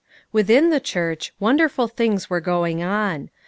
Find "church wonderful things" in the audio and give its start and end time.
0.79-2.27